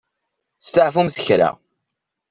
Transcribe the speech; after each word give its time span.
Steɛfumt 0.67 1.19
kra. 1.25 1.49